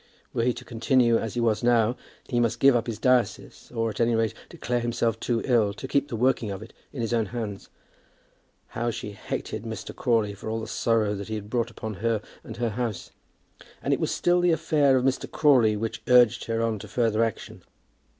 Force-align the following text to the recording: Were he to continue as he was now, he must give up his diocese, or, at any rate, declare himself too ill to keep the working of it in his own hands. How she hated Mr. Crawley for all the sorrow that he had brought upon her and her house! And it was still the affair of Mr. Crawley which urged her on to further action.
Were 0.33 0.41
he 0.41 0.51
to 0.55 0.65
continue 0.65 1.19
as 1.19 1.35
he 1.35 1.39
was 1.39 1.61
now, 1.61 1.95
he 2.27 2.39
must 2.39 2.59
give 2.59 2.75
up 2.75 2.87
his 2.87 2.97
diocese, 2.97 3.71
or, 3.71 3.91
at 3.91 3.99
any 4.01 4.15
rate, 4.15 4.33
declare 4.49 4.79
himself 4.79 5.19
too 5.19 5.43
ill 5.45 5.75
to 5.75 5.87
keep 5.87 6.07
the 6.07 6.15
working 6.15 6.49
of 6.49 6.63
it 6.63 6.73
in 6.91 7.01
his 7.01 7.13
own 7.13 7.27
hands. 7.27 7.69
How 8.69 8.89
she 8.89 9.11
hated 9.11 9.61
Mr. 9.61 9.95
Crawley 9.95 10.33
for 10.33 10.49
all 10.49 10.59
the 10.61 10.65
sorrow 10.65 11.13
that 11.13 11.27
he 11.27 11.35
had 11.35 11.51
brought 11.51 11.69
upon 11.69 11.93
her 12.01 12.19
and 12.43 12.57
her 12.57 12.71
house! 12.71 13.11
And 13.83 13.93
it 13.93 13.99
was 13.99 14.09
still 14.09 14.41
the 14.41 14.49
affair 14.51 14.97
of 14.97 15.05
Mr. 15.05 15.29
Crawley 15.31 15.75
which 15.77 16.01
urged 16.07 16.45
her 16.45 16.63
on 16.63 16.79
to 16.79 16.87
further 16.87 17.23
action. 17.23 17.61